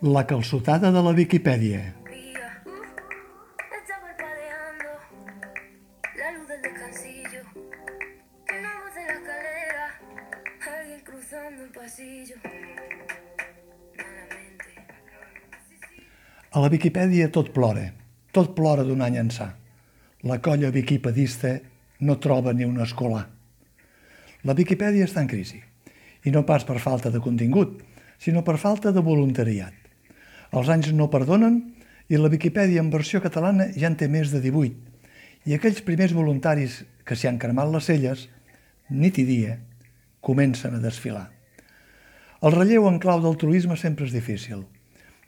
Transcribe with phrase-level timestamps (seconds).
[0.00, 1.80] La calçotada de la Viquipèdia.
[16.52, 17.88] A la Viquipèdia tot plora,
[18.30, 19.48] tot plora d'un any ençà.
[20.22, 21.56] La colla viquipedista
[22.06, 23.26] no troba ni un escolar.
[24.46, 25.58] La Viquipèdia està en crisi,
[26.22, 27.82] i no pas per falta de contingut,
[28.22, 29.87] sinó per falta de voluntariat.
[30.52, 31.58] Els anys no perdonen
[32.08, 34.76] i la Viquipèdia en versió catalana ja en té més de 18,
[35.48, 38.24] i aquells primers voluntaris que s'hi han cremat les celles,
[38.88, 39.58] nit i dia,
[40.24, 41.28] comencen a desfilar.
[42.40, 44.64] El relleu en clau del truisme sempre és difícil,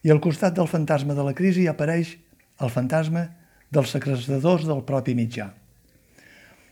[0.01, 2.17] i al costat del fantasma de la crisi apareix
[2.61, 3.27] el fantasma
[3.71, 5.51] dels secretadors del propi mitjà.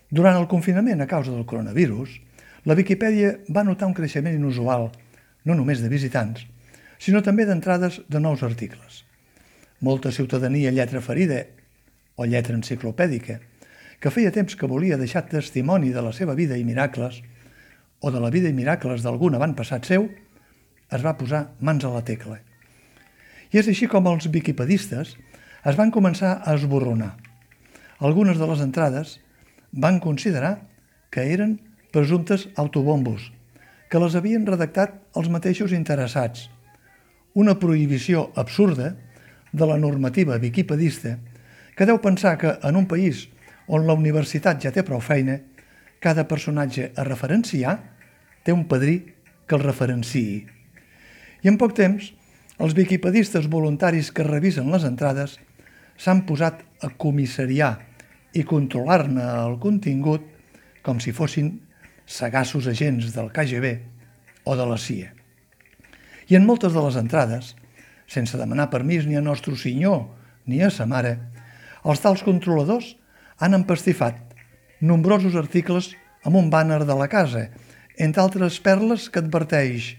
[0.08, 2.17] Durant el confinament a causa del coronavirus,
[2.64, 4.89] la Viquipèdia va notar un creixement inusual,
[5.45, 6.47] no només de visitants,
[6.99, 9.05] sinó també d'entrades de nous articles.
[9.81, 11.45] Molta ciutadania lletra ferida
[12.17, 13.39] o lletra enciclopèdica,
[13.99, 17.23] que feia temps que volia deixar testimoni de la seva vida i miracles,
[18.01, 20.09] o de la vida i miracles d'algun avantpassat seu,
[20.91, 22.39] es va posar mans a la tecla.
[23.51, 25.15] I és així com els viquipedistes
[25.67, 27.17] es van començar a esborronar.
[27.99, 29.17] Algunes de les entrades
[29.73, 30.61] van considerar
[31.11, 31.59] que eren
[31.93, 33.33] presumptes autobombos,
[33.91, 36.49] que les havien redactat els mateixos interessats.
[37.39, 38.97] Una prohibició absurda
[39.53, 41.12] de la normativa viquipedista
[41.78, 43.28] que deu pensar que en un país
[43.70, 45.36] on la universitat ja té prou feina,
[46.03, 47.77] cada personatge a referenciar
[48.42, 48.97] té un padrí
[49.47, 50.48] que el referenciï.
[51.47, 52.08] I en poc temps,
[52.58, 55.36] els viquipedistes voluntaris que revisen les entrades
[55.95, 57.77] s'han posat a comissariar
[58.34, 60.27] i controlar-ne el contingut
[60.83, 61.55] com si fossin
[62.02, 63.77] sagaços agents del KGB
[64.42, 65.17] o de la CIA.
[66.28, 67.55] I en moltes de les entrades,
[68.05, 70.02] sense demanar permís ni a Nostre Senyor
[70.48, 71.14] ni a sa mare,
[71.89, 72.90] els tals controladors
[73.40, 74.18] han empastifat
[74.84, 75.94] nombrosos articles
[76.28, 77.46] amb un bàner de la casa,
[77.96, 79.94] entre altres perles que adverteix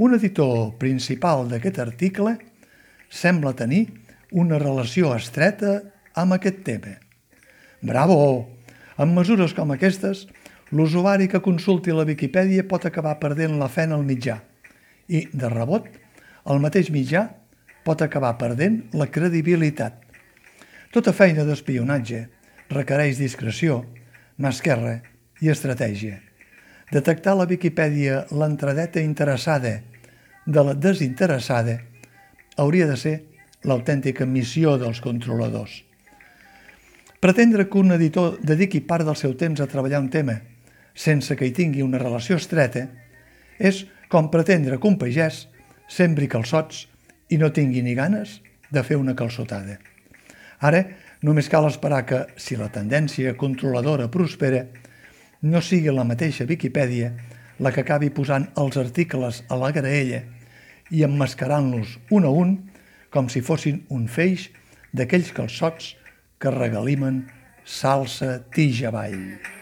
[0.00, 2.36] un editor principal d'aquest article
[3.08, 3.86] sembla tenir
[4.30, 5.80] una relació estreta
[6.20, 6.98] amb aquest tema.
[7.80, 8.20] Bravo!
[9.00, 10.26] Amb mesures com aquestes,
[10.76, 14.42] l'usuari que consulti la Viquipèdia pot acabar perdent la fe en el mitjà
[15.10, 15.86] i, de rebot,
[16.46, 17.26] el mateix mitjà
[17.84, 19.98] pot acabar perdent la credibilitat.
[20.94, 22.24] Tota feina d'espionatge
[22.70, 23.82] requereix discreció,
[24.38, 25.00] mà esquerra
[25.42, 26.20] i estratègia.
[26.90, 29.76] Detectar la Viquipèdia l'entradeta interessada
[30.46, 31.76] de la desinteressada
[32.56, 33.16] hauria de ser
[33.68, 35.82] l'autèntica missió dels controladors.
[37.20, 40.38] Pretendre que un editor dediqui part del seu temps a treballar un tema
[40.94, 42.86] sense que hi tingui una relació estreta
[43.58, 45.44] és com pretendre que un pagès
[45.88, 46.88] sembri calçots
[47.30, 48.40] i no tingui ni ganes
[48.74, 49.78] de fer una calçotada.
[50.60, 50.82] Ara,
[51.22, 54.64] només cal esperar que, si la tendència controladora prospera,
[55.46, 57.12] no sigui la mateixa Viquipèdia
[57.60, 60.24] la que acabi posant els articles a la graella
[60.90, 62.56] i emmascarant-los un a un
[63.14, 64.48] com si fossin un feix
[64.96, 65.94] d'aquells calçots
[66.40, 67.24] que regalimen
[67.64, 69.59] salsa tija avall.